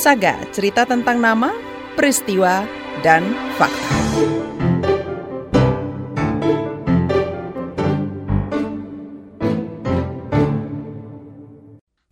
Saga, 0.00 0.40
cerita 0.48 0.88
tentang 0.88 1.20
nama, 1.20 1.52
peristiwa, 1.92 2.64
dan 3.04 3.20
fakta. 3.60 4.59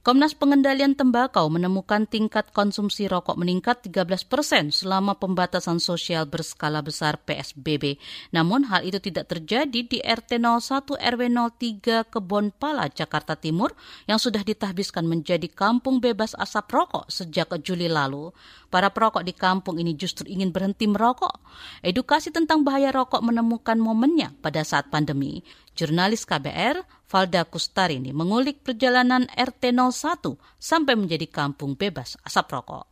Komnas 0.08 0.32
Pengendalian 0.32 0.96
Tembakau 0.96 1.52
menemukan 1.52 2.08
tingkat 2.08 2.48
konsumsi 2.56 3.12
rokok 3.12 3.36
meningkat 3.36 3.84
13 3.84 4.08
persen 4.24 4.72
selama 4.72 5.20
pembatasan 5.20 5.84
sosial 5.84 6.24
berskala 6.24 6.80
besar 6.80 7.20
PSBB. 7.28 8.00
Namun 8.32 8.64
hal 8.72 8.88
itu 8.88 9.04
tidak 9.04 9.28
terjadi 9.28 9.84
di 9.84 10.00
RT 10.00 10.40
01 10.40 10.96
RW 10.96 11.22
03 11.28 12.08
Kebon 12.08 12.56
Pala, 12.56 12.88
Jakarta 12.88 13.36
Timur 13.36 13.76
yang 14.08 14.16
sudah 14.16 14.40
ditahbiskan 14.40 15.04
menjadi 15.04 15.44
kampung 15.52 16.00
bebas 16.00 16.32
asap 16.40 16.72
rokok 16.72 17.04
sejak 17.12 17.52
Juli 17.60 17.92
lalu. 17.92 18.32
Para 18.72 18.88
perokok 18.88 19.20
di 19.20 19.36
kampung 19.36 19.76
ini 19.76 19.92
justru 19.92 20.24
ingin 20.24 20.56
berhenti 20.56 20.88
merokok. 20.88 21.36
Edukasi 21.84 22.32
tentang 22.32 22.64
bahaya 22.64 22.96
rokok 22.96 23.20
menemukan 23.20 23.76
momennya 23.76 24.32
pada 24.40 24.64
saat 24.64 24.88
pandemi. 24.88 25.44
Jurnalis 25.76 26.24
KBR, 26.24 26.97
Valda 27.08 27.48
Kustarini, 27.48 28.12
mengulik 28.12 28.60
perjalanan 28.60 29.24
RT 29.32 29.72
01 29.72 30.36
sampai 30.60 30.92
menjadi 30.92 31.24
kampung 31.24 31.72
bebas 31.72 32.20
asap 32.20 32.52
rokok. 32.52 32.84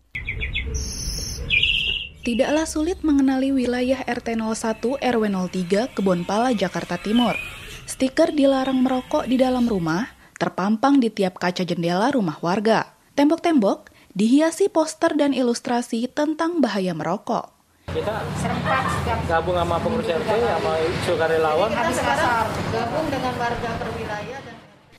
Tidaklah 2.25 2.67
sulit 2.67 3.05
mengenali 3.05 3.53
wilayah 3.53 4.01
RT 4.09 4.41
01 4.41 4.99
RW 4.99 5.25
03 5.31 5.93
Kebonpala, 5.93 6.57
Jakarta 6.57 6.97
Timur. 6.97 7.37
Stiker 7.85 8.33
dilarang 8.33 8.83
merokok 8.83 9.29
di 9.29 9.37
dalam 9.37 9.69
rumah 9.69 10.11
terpampang 10.41 10.99
di 10.99 11.13
tiap 11.13 11.37
kaca 11.37 11.63
jendela 11.63 12.09
rumah 12.11 12.41
warga. 12.41 12.97
Tembok-tembok 13.15 13.93
dihiasi 14.17 14.73
poster 14.73 15.13
dan 15.13 15.37
ilustrasi 15.37 16.09
tentang 16.09 16.65
bahaya 16.65 16.97
merokok 16.97 17.56
kita 17.87 18.15
serempak 18.43 18.85
gabung 19.31 19.57
sama 19.57 19.77
pengurus 19.79 20.09
RT 20.11 20.31
sama 20.31 20.73
sukarelawan 21.07 21.71
kita 21.71 21.93
sekarang 21.95 22.47
gabung 22.75 23.07
dengan 23.11 23.35
warga 23.39 23.71
perwilayah 23.79 24.41
dan 24.43 24.57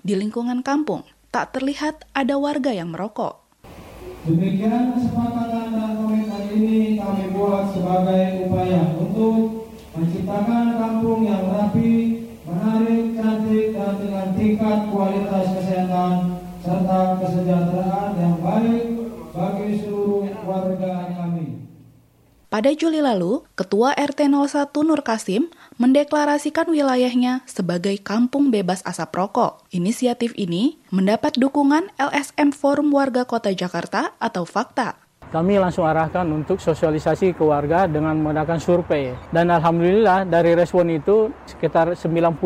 di 0.08 0.14
lingkungan 0.16 0.60
kampung 0.64 1.04
tak 1.36 1.52
terlihat 1.52 2.08
ada 2.16 2.40
warga 2.40 2.72
yang 2.72 2.96
merokok. 2.96 3.44
Demikian 4.24 4.96
kesepakatan 4.96 5.76
dan 5.76 5.92
komitmen 6.00 6.44
ini 6.56 6.96
kami 6.96 7.32
buat 7.36 7.76
sebagai 7.76 8.48
upaya 8.48 8.84
untuk 8.96 9.68
menciptakan 9.92 10.80
kampung 10.80 11.28
yang 11.28 11.44
rapi, 11.52 12.24
menarik, 12.48 13.04
cantik, 13.20 13.76
dan 13.76 13.94
dengan 14.00 14.28
tingkat 14.40 14.80
kualitas 14.88 15.46
kesehatan 15.60 16.14
serta 16.64 17.02
kesejahteraan 17.20 18.12
yang 18.16 18.36
baik 18.40 18.84
bagi 19.36 19.70
seluruh 19.84 20.24
warga 20.48 20.96
kami. 21.16 21.27
Pada 22.48 22.72
Juli 22.72 23.04
lalu, 23.04 23.44
Ketua 23.60 23.92
RT 23.92 24.32
01 24.32 24.72
Nur 24.88 25.04
Kasim 25.04 25.52
mendeklarasikan 25.76 26.72
wilayahnya 26.72 27.44
sebagai 27.44 28.00
kampung 28.00 28.56
bebas 28.56 28.80
asap 28.88 29.20
rokok. 29.20 29.68
Inisiatif 29.76 30.32
ini 30.40 30.80
mendapat 30.88 31.36
dukungan 31.36 31.92
LSM 32.00 32.56
Forum 32.56 32.96
Warga 32.96 33.28
Kota 33.28 33.52
Jakarta 33.52 34.16
atau 34.16 34.48
FAKTA. 34.48 34.96
Kami 35.28 35.60
langsung 35.60 35.84
arahkan 35.84 36.24
untuk 36.32 36.64
sosialisasi 36.64 37.36
ke 37.36 37.44
warga 37.44 37.84
dengan 37.84 38.16
menggunakan 38.16 38.64
survei. 38.64 39.12
Dan 39.28 39.52
alhamdulillah 39.52 40.24
dari 40.24 40.56
respon 40.56 40.88
itu 40.88 41.28
sekitar 41.52 42.00
90% 42.00 42.40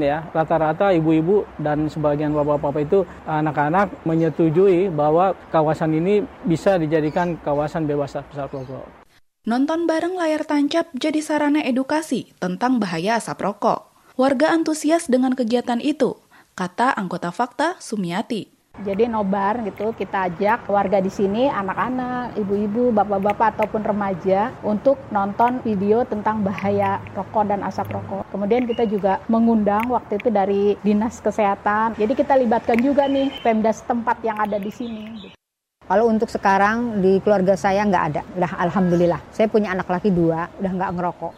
ya, 0.00 0.24
rata-rata 0.32 0.88
ibu-ibu 0.96 1.44
dan 1.60 1.84
sebagian 1.92 2.32
bapak-bapak 2.32 2.88
itu 2.88 3.04
anak-anak 3.28 3.92
menyetujui 4.08 4.88
bahwa 4.88 5.36
kawasan 5.52 6.00
ini 6.00 6.24
bisa 6.48 6.80
dijadikan 6.80 7.36
kawasan 7.44 7.84
bebas 7.84 8.16
asap 8.16 8.48
rokok. 8.48 9.03
Nonton 9.44 9.84
bareng 9.84 10.16
layar 10.16 10.48
tancap 10.48 10.88
jadi 10.96 11.20
sarana 11.20 11.60
edukasi 11.60 12.32
tentang 12.40 12.80
bahaya 12.80 13.20
asap 13.20 13.44
rokok. 13.44 13.92
Warga 14.16 14.56
antusias 14.56 15.04
dengan 15.04 15.36
kegiatan 15.36 15.84
itu, 15.84 16.16
kata 16.56 16.96
anggota 16.96 17.28
Fakta 17.28 17.76
Sumiati. 17.76 18.48
Jadi 18.80 19.04
nobar 19.04 19.60
gitu 19.68 19.92
kita 19.92 20.32
ajak 20.32 20.64
warga 20.64 20.96
di 21.04 21.12
sini 21.12 21.52
anak-anak, 21.52 22.40
ibu-ibu, 22.40 22.88
bapak-bapak 22.96 23.60
ataupun 23.60 23.84
remaja 23.84 24.48
untuk 24.64 24.96
nonton 25.12 25.60
video 25.60 26.08
tentang 26.08 26.40
bahaya 26.40 27.04
rokok 27.12 27.44
dan 27.44 27.60
asap 27.68 28.00
rokok. 28.00 28.24
Kemudian 28.32 28.64
kita 28.64 28.88
juga 28.88 29.20
mengundang 29.28 29.92
waktu 29.92 30.24
itu 30.24 30.32
dari 30.32 30.80
Dinas 30.80 31.20
Kesehatan. 31.20 32.00
Jadi 32.00 32.16
kita 32.16 32.32
libatkan 32.40 32.80
juga 32.80 33.04
nih 33.04 33.28
Pemda 33.44 33.76
setempat 33.76 34.24
yang 34.24 34.40
ada 34.40 34.56
di 34.56 34.72
sini. 34.72 35.36
Kalau 35.84 36.08
untuk 36.08 36.32
sekarang 36.32 37.04
di 37.04 37.20
keluarga 37.20 37.60
saya 37.60 37.84
nggak 37.84 38.04
ada, 38.08 38.22
udah 38.40 38.52
alhamdulillah. 38.56 39.20
Saya 39.28 39.52
punya 39.52 39.76
anak 39.76 39.84
laki 39.84 40.08
dua, 40.08 40.48
udah 40.56 40.72
nggak 40.72 40.92
ngerokok. 40.96 41.34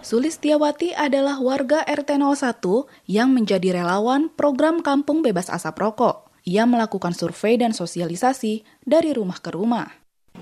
Sulistiawati 0.00 0.96
adalah 0.96 1.36
warga 1.44 1.84
RT 1.84 2.16
01 2.16 2.64
yang 3.04 3.36
menjadi 3.36 3.76
relawan 3.82 4.32
program 4.32 4.80
Kampung 4.80 5.20
Bebas 5.20 5.52
Asap 5.52 5.76
Rokok. 5.76 6.32
Ia 6.48 6.64
melakukan 6.64 7.12
survei 7.12 7.60
dan 7.60 7.76
sosialisasi 7.76 8.64
dari 8.80 9.12
rumah 9.12 9.36
ke 9.42 9.52
rumah. 9.52 9.99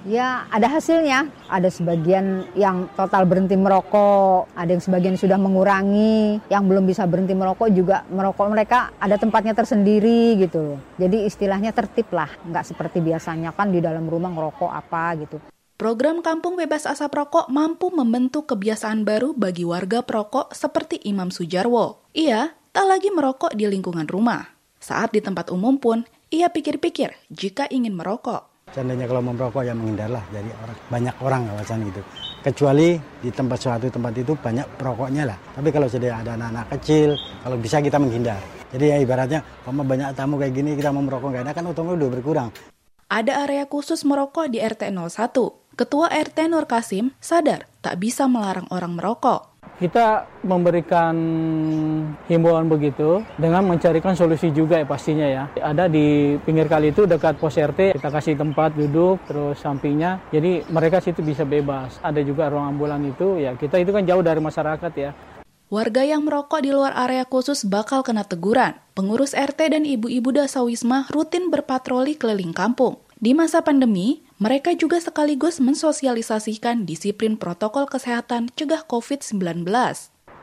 Ya 0.09 0.49
ada 0.49 0.73
hasilnya, 0.73 1.29
ada 1.53 1.69
sebagian 1.69 2.49
yang 2.57 2.89
total 2.97 3.29
berhenti 3.29 3.61
merokok, 3.61 4.49
ada 4.57 4.73
yang 4.73 4.81
sebagian 4.81 5.21
sudah 5.21 5.37
mengurangi, 5.37 6.41
yang 6.49 6.65
belum 6.65 6.89
bisa 6.89 7.05
berhenti 7.05 7.37
merokok 7.37 7.69
juga 7.69 8.09
merokok 8.09 8.49
mereka 8.49 8.89
ada 8.97 9.21
tempatnya 9.21 9.53
tersendiri 9.53 10.41
gitu. 10.41 10.81
Jadi 10.97 11.29
istilahnya 11.29 11.77
tertib 11.77 12.09
lah, 12.15 12.33
nggak 12.41 12.65
seperti 12.65 13.05
biasanya 13.05 13.53
kan 13.53 13.69
di 13.69 13.85
dalam 13.85 14.09
rumah 14.09 14.33
ngerokok 14.33 14.71
apa 14.73 15.05
gitu. 15.21 15.37
Program 15.79 16.25
Kampung 16.25 16.57
Bebas 16.57 16.89
Asap 16.89 17.15
Rokok 17.15 17.53
mampu 17.53 17.93
membentuk 17.93 18.49
kebiasaan 18.51 19.05
baru 19.05 19.37
bagi 19.37 19.63
warga 19.63 20.01
perokok 20.03 20.57
seperti 20.57 21.05
Imam 21.05 21.29
Sujarwo. 21.29 22.03
Ia 22.17 22.51
tak 22.73 22.87
lagi 22.89 23.13
merokok 23.13 23.53
di 23.55 23.69
lingkungan 23.69 24.09
rumah. 24.09 24.57
Saat 24.81 25.15
di 25.15 25.21
tempat 25.23 25.53
umum 25.55 25.77
pun, 25.77 26.03
ia 26.33 26.49
pikir-pikir 26.49 27.15
jika 27.31 27.69
ingin 27.71 27.95
merokok 27.95 28.48
Seandainya 28.73 29.09
kalau 29.09 29.25
merokok 29.25 29.65
ya 29.65 29.73
menghindarlah 29.73 30.23
dari 30.29 30.51
orang 30.53 30.79
banyak 30.93 31.15
orang 31.25 31.41
kawasan 31.49 31.81
itu. 31.89 32.03
Kecuali 32.39 32.95
di 33.19 33.31
tempat 33.35 33.59
suatu 33.59 33.87
tempat 33.91 34.13
itu 34.15 34.33
banyak 34.39 34.67
perokoknya 34.79 35.23
lah. 35.27 35.39
Tapi 35.59 35.69
kalau 35.75 35.91
sudah 35.91 36.23
ada 36.23 36.39
anak-anak 36.39 36.67
kecil, 36.79 37.19
kalau 37.43 37.57
bisa 37.59 37.83
kita 37.83 37.99
menghindar. 37.99 38.39
Jadi 38.69 38.85
ya 38.93 38.97
ibaratnya, 39.01 39.41
kalau 39.65 39.83
banyak 39.83 40.13
tamu 40.13 40.37
kayak 40.37 40.53
gini 40.53 40.77
kita 40.77 40.93
mau 40.93 41.03
merokok 41.03 41.33
nggak 41.33 41.45
enak 41.49 41.55
kan 41.57 41.65
untungnya 41.65 41.95
udah 41.97 42.11
berkurang. 42.13 42.49
Ada 43.09 43.49
area 43.49 43.65
khusus 43.65 44.05
merokok 44.05 44.53
di 44.53 44.61
RT 44.61 44.93
01. 44.93 45.33
Ketua 45.79 46.13
RT 46.13 46.51
Nur 46.51 46.69
Kasim 46.69 47.17
sadar 47.23 47.65
tak 47.81 47.97
bisa 48.03 48.29
melarang 48.29 48.69
orang 48.69 48.99
merokok. 48.99 49.58
Kita 49.79 50.27
memberikan 50.43 51.15
himbauan 52.27 52.67
begitu 52.67 53.23
dengan 53.39 53.63
mencarikan 53.63 54.19
solusi 54.19 54.51
juga 54.51 54.75
ya 54.75 54.83
pastinya 54.83 55.23
ya. 55.23 55.45
Ada 55.55 55.87
di 55.87 56.35
pinggir 56.43 56.67
kali 56.67 56.91
itu 56.91 57.07
dekat 57.07 57.39
pos 57.39 57.55
RT, 57.55 57.95
kita 57.95 58.11
kasih 58.11 58.35
tempat 58.35 58.75
duduk 58.75 59.23
terus 59.31 59.63
sampingnya. 59.63 60.19
Jadi 60.35 60.67
mereka 60.67 60.99
situ 60.99 61.23
bisa 61.23 61.47
bebas. 61.47 62.03
Ada 62.03 62.27
juga 62.27 62.51
ruang 62.51 62.75
ambulan 62.75 62.99
itu 63.07 63.39
ya 63.39 63.55
kita 63.55 63.79
itu 63.79 63.95
kan 63.95 64.03
jauh 64.03 64.19
dari 64.19 64.43
masyarakat 64.43 64.93
ya. 64.99 65.15
Warga 65.71 66.03
yang 66.03 66.27
merokok 66.27 66.65
di 66.65 66.75
luar 66.75 66.97
area 66.99 67.23
khusus 67.23 67.63
bakal 67.63 68.03
kena 68.03 68.27
teguran. 68.27 68.75
Pengurus 68.99 69.31
RT 69.31 69.79
dan 69.79 69.87
ibu-ibu 69.87 70.35
dasawisma 70.35 71.07
rutin 71.15 71.55
berpatroli 71.55 72.19
keliling 72.19 72.51
kampung. 72.51 72.99
Di 73.21 73.31
masa 73.31 73.63
pandemi, 73.63 74.27
mereka 74.39 74.71
juga 74.79 75.03
sekaligus 75.03 75.59
mensosialisasikan 75.59 76.87
disiplin 76.87 77.35
protokol 77.35 77.91
kesehatan 77.91 78.55
cegah 78.55 78.87
COVID-19. 78.87 79.67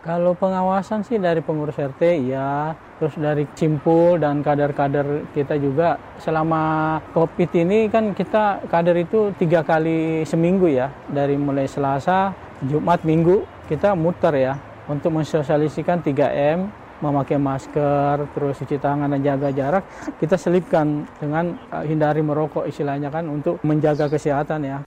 Kalau 0.04 0.36
pengawasan 0.36 1.02
sih 1.08 1.16
dari 1.16 1.40
pengurus 1.40 1.80
RT 1.80 2.28
ya, 2.28 2.76
terus 3.00 3.16
dari 3.16 3.48
simpul 3.56 4.20
dan 4.20 4.44
kader-kader 4.44 5.32
kita 5.32 5.56
juga. 5.58 5.96
Selama 6.20 7.00
COVID 7.16 7.50
ini 7.56 7.88
kan 7.88 8.12
kita 8.12 8.68
kader 8.68 9.00
itu 9.00 9.32
tiga 9.40 9.64
kali 9.64 10.28
seminggu 10.28 10.68
ya, 10.70 10.92
dari 11.08 11.40
mulai 11.40 11.66
Selasa, 11.66 12.36
Jumat, 12.68 13.02
Minggu 13.08 13.48
kita 13.72 13.96
muter 13.96 14.36
ya. 14.36 14.54
Untuk 14.86 15.16
mensosialisikan 15.16 16.06
3M, 16.06 16.70
memakai 17.04 17.40
masker, 17.40 18.32
terus 18.32 18.60
cuci 18.62 18.78
tangan 18.80 19.12
dan 19.12 19.22
jaga 19.24 19.50
jarak, 19.52 19.84
kita 20.20 20.36
selipkan 20.40 21.08
dengan 21.20 21.56
uh, 21.72 21.84
hindari 21.84 22.24
merokok 22.24 22.68
istilahnya 22.68 23.12
kan 23.12 23.28
untuk 23.28 23.60
menjaga 23.64 24.08
kesehatan 24.08 24.62
ya. 24.64 24.78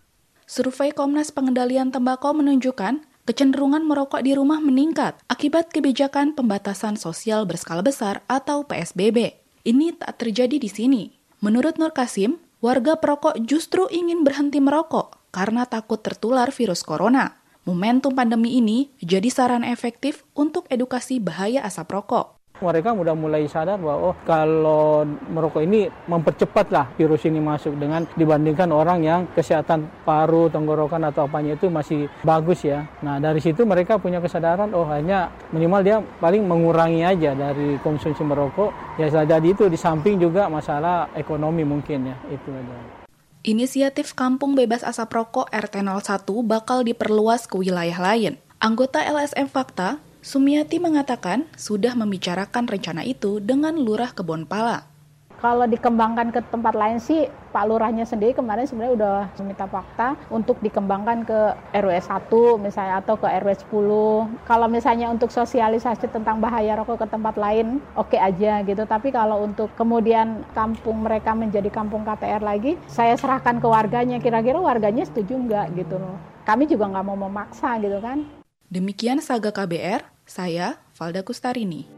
Survei 0.48 0.96
Komnas 0.96 1.28
Pengendalian 1.28 1.92
Tembakau 1.92 2.32
menunjukkan 2.32 3.04
kecenderungan 3.28 3.84
merokok 3.84 4.24
di 4.24 4.32
rumah 4.32 4.56
meningkat 4.56 5.20
akibat 5.28 5.68
kebijakan 5.68 6.32
pembatasan 6.32 6.96
sosial 6.96 7.44
berskala 7.44 7.84
besar 7.84 8.24
atau 8.24 8.64
PSBB. 8.64 9.36
Ini 9.68 10.00
tak 10.00 10.24
terjadi 10.24 10.56
di 10.56 10.70
sini. 10.72 11.12
Menurut 11.44 11.76
Nur 11.76 11.92
Kasim, 11.92 12.40
warga 12.64 12.96
perokok 12.96 13.36
justru 13.44 13.84
ingin 13.92 14.24
berhenti 14.24 14.58
merokok 14.58 15.18
karena 15.28 15.68
takut 15.68 16.02
tertular 16.02 16.48
virus 16.50 16.82
corona. 16.82 17.37
Momentum 17.68 18.16
pandemi 18.16 18.56
ini 18.56 18.88
jadi 18.96 19.28
saran 19.28 19.60
efektif 19.60 20.24
untuk 20.32 20.64
edukasi 20.72 21.20
bahaya 21.20 21.60
asap 21.68 22.00
rokok. 22.00 22.40
Mereka 22.64 22.96
sudah 22.96 23.12
mulai 23.12 23.44
sadar 23.44 23.76
bahwa 23.76 24.08
oh 24.08 24.16
kalau 24.24 25.04
merokok 25.04 25.68
ini 25.68 25.84
mempercepatlah 26.08 26.96
virus 26.96 27.28
ini 27.28 27.44
masuk 27.44 27.76
dengan 27.76 28.08
dibandingkan 28.16 28.72
orang 28.72 29.04
yang 29.04 29.28
kesehatan 29.36 29.84
paru, 30.08 30.48
tenggorokan 30.48 31.12
atau 31.12 31.28
apanya 31.28 31.60
itu 31.60 31.68
masih 31.68 32.08
bagus 32.24 32.64
ya. 32.64 32.88
Nah 33.04 33.20
dari 33.20 33.44
situ 33.44 33.68
mereka 33.68 34.00
punya 34.00 34.24
kesadaran 34.24 34.72
oh 34.72 34.88
hanya 34.88 35.28
minimal 35.52 35.84
dia 35.84 36.00
paling 36.24 36.48
mengurangi 36.48 37.04
aja 37.04 37.36
dari 37.36 37.76
konsumsi 37.84 38.24
merokok. 38.24 38.96
Ya 38.96 39.12
jadi 39.12 39.44
itu 39.44 39.68
di 39.68 39.76
samping 39.76 40.16
juga 40.16 40.48
masalah 40.48 41.12
ekonomi 41.12 41.68
mungkin 41.68 42.10
ya 42.10 42.16
itu 42.32 42.48
aja. 42.48 42.97
Inisiatif 43.46 44.18
Kampung 44.18 44.58
Bebas 44.58 44.82
Asap 44.82 45.14
Rokok 45.14 45.46
RT01 45.54 46.26
bakal 46.42 46.82
diperluas 46.82 47.46
ke 47.46 47.54
wilayah 47.54 47.94
lain. 47.94 48.34
Anggota 48.58 48.98
LSM 49.06 49.46
Fakta, 49.46 50.02
Sumiati 50.18 50.82
mengatakan 50.82 51.46
sudah 51.54 51.94
membicarakan 51.94 52.66
rencana 52.66 53.06
itu 53.06 53.38
dengan 53.38 53.78
Lurah 53.78 54.10
Kebonpala. 54.10 54.90
Kalau 55.38 55.70
dikembangkan 55.70 56.34
ke 56.34 56.42
tempat 56.50 56.74
lain 56.74 56.98
sih 56.98 57.30
Pak 57.54 57.64
Lurahnya 57.70 58.02
sendiri 58.02 58.34
kemarin 58.34 58.66
sebenarnya 58.66 58.94
udah 58.98 59.18
meminta 59.38 59.70
fakta 59.70 60.18
untuk 60.34 60.58
dikembangkan 60.58 61.22
ke 61.22 61.38
RW 61.78 61.94
1 61.94 62.58
misalnya 62.58 62.98
atau 62.98 63.14
ke 63.14 63.30
RW 63.30 63.50
10. 63.70 64.50
Kalau 64.50 64.66
misalnya 64.66 65.14
untuk 65.14 65.30
sosialisasi 65.30 66.10
tentang 66.10 66.42
bahaya 66.42 66.74
rokok 66.74 67.06
ke 67.06 67.06
tempat 67.06 67.38
lain 67.38 67.78
oke 67.94 68.18
okay 68.18 68.20
aja 68.20 68.66
gitu. 68.66 68.82
Tapi 68.82 69.14
kalau 69.14 69.46
untuk 69.46 69.70
kemudian 69.78 70.42
kampung 70.58 71.06
mereka 71.06 71.38
menjadi 71.38 71.70
kampung 71.70 72.02
KTR 72.02 72.42
lagi, 72.42 72.74
saya 72.90 73.14
serahkan 73.14 73.62
ke 73.62 73.66
warganya. 73.70 74.18
Kira-kira 74.18 74.58
warganya 74.58 75.06
setuju 75.06 75.38
nggak 75.38 75.66
gitu 75.78 76.02
loh. 76.02 76.18
Kami 76.42 76.66
juga 76.66 76.90
nggak 76.90 77.06
mau 77.06 77.14
memaksa 77.14 77.78
gitu 77.78 78.02
kan. 78.02 78.26
Demikian 78.68 79.22
Saga 79.22 79.54
KBR, 79.54 80.02
saya 80.26 80.82
Valda 80.98 81.22
Kustarini. 81.24 81.97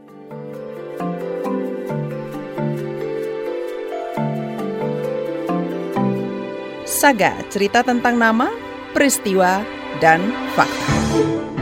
Saga, 7.01 7.33
cerita 7.49 7.81
tentang 7.81 8.13
nama, 8.13 8.45
peristiwa, 8.93 9.65
dan 9.97 10.21
fakta. 10.53 11.60